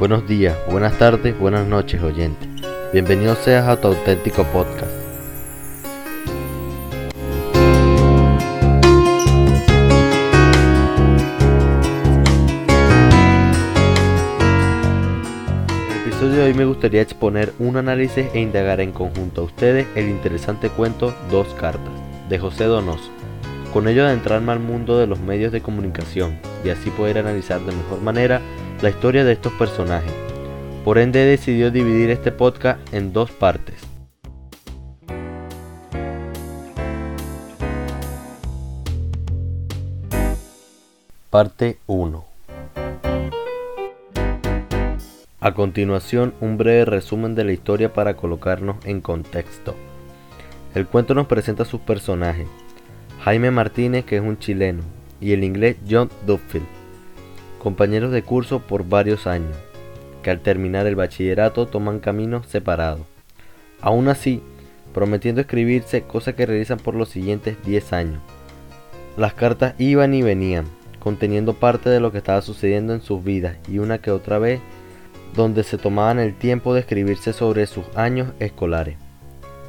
[0.00, 2.48] Buenos días, buenas tardes, buenas noches, oyente.
[2.90, 4.90] Bienvenido seas a tu auténtico podcast.
[15.76, 19.44] En el episodio de hoy me gustaría exponer un análisis e indagar en conjunto a
[19.44, 21.92] ustedes el interesante cuento Dos cartas,
[22.30, 23.10] de José Donoso.
[23.74, 27.72] Con ello adentrarme al mundo de los medios de comunicación y así poder analizar de
[27.72, 28.40] mejor manera
[28.82, 30.12] la historia de estos personajes.
[30.84, 33.76] Por ende decidió dividir este podcast en dos partes.
[41.28, 42.24] Parte 1
[45.40, 49.76] A continuación, un breve resumen de la historia para colocarnos en contexto.
[50.74, 52.48] El cuento nos presenta a sus personajes,
[53.24, 54.82] Jaime Martínez, que es un chileno,
[55.20, 56.79] y el inglés John Duffield,
[57.60, 59.56] compañeros de curso por varios años,
[60.22, 63.06] que al terminar el bachillerato toman caminos separados.
[63.80, 64.42] Aún así,
[64.92, 68.20] prometiendo escribirse, cosa que realizan por los siguientes 10 años.
[69.16, 70.64] Las cartas iban y venían,
[70.98, 74.60] conteniendo parte de lo que estaba sucediendo en sus vidas y una que otra vez
[75.36, 78.96] donde se tomaban el tiempo de escribirse sobre sus años escolares.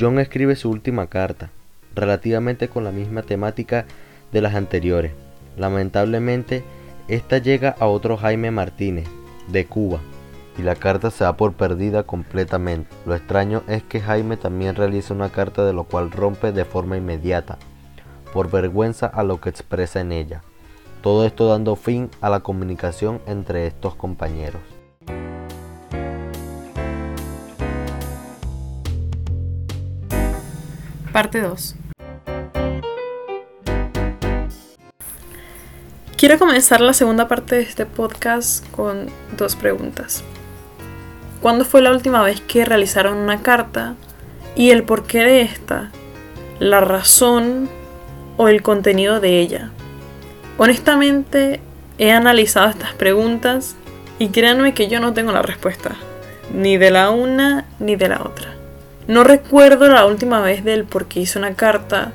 [0.00, 1.50] John escribe su última carta,
[1.94, 3.84] relativamente con la misma temática
[4.32, 5.12] de las anteriores.
[5.58, 6.64] Lamentablemente,
[7.08, 9.08] esta llega a otro Jaime Martínez,
[9.48, 10.00] de Cuba,
[10.56, 12.94] y la carta se da por perdida completamente.
[13.06, 16.96] Lo extraño es que Jaime también realiza una carta de lo cual rompe de forma
[16.96, 17.58] inmediata,
[18.32, 20.42] por vergüenza a lo que expresa en ella.
[21.02, 24.62] Todo esto dando fin a la comunicación entre estos compañeros.
[31.12, 31.81] Parte 2
[36.22, 40.22] Quiero comenzar la segunda parte de este podcast con dos preguntas.
[41.40, 43.96] ¿Cuándo fue la última vez que realizaron una carta
[44.54, 45.90] y el porqué de esta?
[46.60, 47.68] ¿La razón
[48.36, 49.70] o el contenido de ella?
[50.58, 51.60] Honestamente,
[51.98, 53.74] he analizado estas preguntas
[54.20, 55.96] y créanme que yo no tengo la respuesta,
[56.54, 58.54] ni de la una ni de la otra.
[59.08, 62.12] No recuerdo la última vez del por qué hice una carta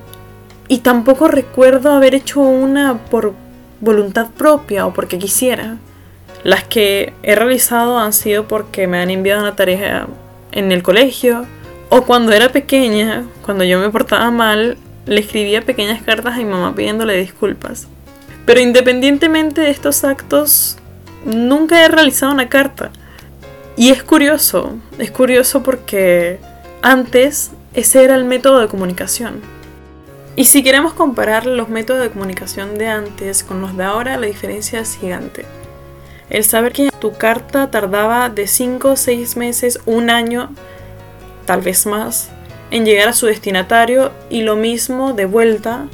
[0.70, 3.34] y tampoco recuerdo haber hecho una por
[3.80, 5.78] voluntad propia o porque quisiera.
[6.44, 10.08] Las que he realizado han sido porque me han enviado una tarea
[10.52, 11.46] en el colegio
[11.90, 16.46] o cuando era pequeña, cuando yo me portaba mal, le escribía pequeñas cartas a mi
[16.46, 17.88] mamá pidiéndole disculpas.
[18.46, 20.78] Pero independientemente de estos actos,
[21.26, 22.92] nunca he realizado una carta.
[23.76, 26.40] Y es curioso, es curioso porque
[26.82, 29.42] antes ese era el método de comunicación.
[30.38, 34.28] Y si queremos comparar los métodos de comunicación de antes con los de ahora, la
[34.28, 35.46] diferencia es gigante.
[36.30, 40.52] El saber que tu carta tardaba de 5, 6 meses, un año,
[41.48, 42.30] tal vez más,
[42.70, 45.88] en llegar a su destinatario y lo mismo de vuelta,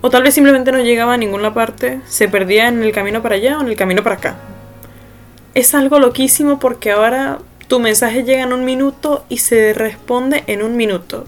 [0.00, 3.36] o tal vez simplemente no llegaba a ninguna parte, se perdía en el camino para
[3.36, 4.36] allá o en el camino para acá.
[5.54, 7.38] Es algo loquísimo porque ahora
[7.68, 11.24] tu mensaje llega en un minuto y se responde en un minuto.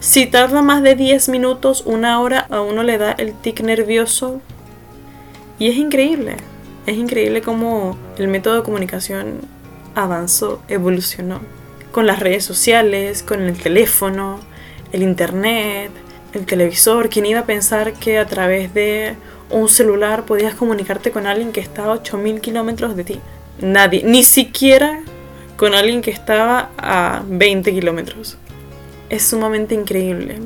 [0.00, 4.40] Si tarda más de 10 minutos, una hora, a uno le da el tic nervioso.
[5.58, 6.36] Y es increíble.
[6.86, 9.42] Es increíble cómo el método de comunicación
[9.94, 11.42] avanzó, evolucionó.
[11.92, 14.40] Con las redes sociales, con el teléfono,
[14.90, 15.90] el internet,
[16.32, 17.10] el televisor.
[17.10, 19.16] ¿Quién iba a pensar que a través de
[19.50, 23.20] un celular podías comunicarte con alguien que está a 8000 kilómetros de ti?
[23.60, 24.02] Nadie.
[24.02, 25.02] Ni siquiera
[25.58, 28.38] con alguien que estaba a 20 kilómetros
[29.10, 30.38] es sumamente increíble.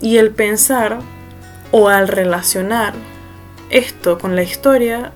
[0.00, 0.98] Y el pensar
[1.70, 2.92] o al relacionar
[3.70, 5.12] esto con la historia,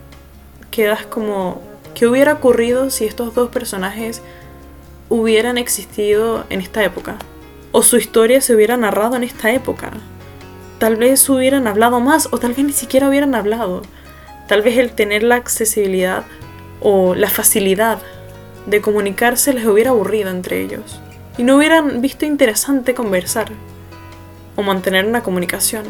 [0.70, 1.60] quedas como,
[1.94, 4.22] ¿qué hubiera ocurrido si estos dos personajes
[5.08, 7.16] hubieran existido en esta época?
[7.72, 9.90] O su historia se hubiera narrado en esta época.
[10.78, 13.82] Tal vez hubieran hablado más o tal vez ni siquiera hubieran hablado.
[14.48, 16.24] Tal vez el tener la accesibilidad
[16.80, 17.98] o la facilidad
[18.66, 21.00] de comunicarse les hubiera aburrido entre ellos
[21.38, 23.50] y no hubieran visto interesante conversar
[24.56, 25.84] o mantener una comunicación.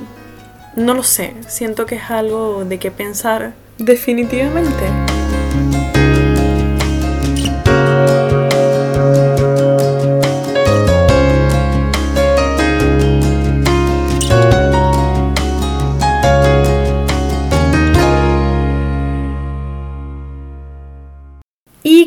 [0.77, 5.12] No lo sé, siento que es algo de qué pensar definitivamente.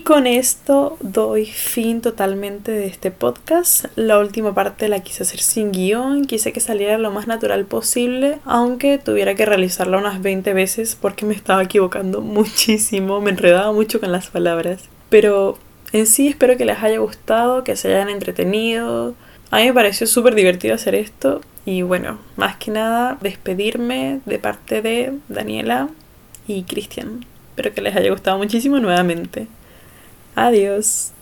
[0.05, 3.85] Con esto doy fin totalmente de este podcast.
[3.95, 8.37] La última parte la quise hacer sin guion, quise que saliera lo más natural posible,
[8.45, 13.99] aunque tuviera que realizarla unas 20 veces porque me estaba equivocando muchísimo, me enredaba mucho
[13.99, 14.83] con las palabras.
[15.09, 15.57] Pero
[15.91, 19.15] en sí espero que les haya gustado, que se hayan entretenido.
[19.49, 21.41] A mí me pareció súper divertido hacer esto.
[21.65, 25.89] Y bueno, más que nada, despedirme de parte de Daniela
[26.45, 27.25] y Cristian.
[27.49, 29.47] Espero que les haya gustado muchísimo nuevamente.
[30.35, 31.13] Adiós.